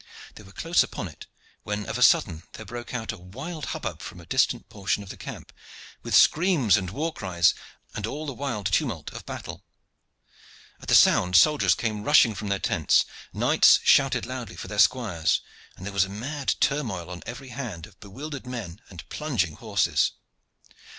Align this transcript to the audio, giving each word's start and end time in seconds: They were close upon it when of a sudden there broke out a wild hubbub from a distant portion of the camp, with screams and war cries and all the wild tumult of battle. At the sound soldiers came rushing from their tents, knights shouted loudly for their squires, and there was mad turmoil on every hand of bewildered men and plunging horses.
They 0.33 0.41
were 0.41 0.51
close 0.51 0.81
upon 0.81 1.07
it 1.09 1.27
when 1.61 1.85
of 1.85 1.95
a 1.95 2.01
sudden 2.01 2.41
there 2.53 2.65
broke 2.65 2.91
out 2.91 3.11
a 3.11 3.19
wild 3.19 3.65
hubbub 3.65 4.01
from 4.01 4.19
a 4.19 4.25
distant 4.25 4.67
portion 4.67 5.03
of 5.03 5.09
the 5.09 5.15
camp, 5.15 5.53
with 6.01 6.15
screams 6.15 6.75
and 6.75 6.89
war 6.89 7.13
cries 7.13 7.53
and 7.93 8.07
all 8.07 8.25
the 8.25 8.33
wild 8.33 8.65
tumult 8.65 9.11
of 9.11 9.27
battle. 9.27 9.63
At 10.81 10.87
the 10.87 10.95
sound 10.95 11.35
soldiers 11.35 11.75
came 11.75 12.03
rushing 12.03 12.33
from 12.33 12.47
their 12.47 12.57
tents, 12.57 13.05
knights 13.31 13.79
shouted 13.83 14.25
loudly 14.25 14.55
for 14.55 14.67
their 14.67 14.79
squires, 14.79 15.41
and 15.77 15.85
there 15.85 15.93
was 15.93 16.09
mad 16.09 16.55
turmoil 16.59 17.07
on 17.11 17.21
every 17.27 17.49
hand 17.49 17.85
of 17.85 17.99
bewildered 17.99 18.47
men 18.47 18.81
and 18.89 19.07
plunging 19.09 19.53
horses. 19.57 20.13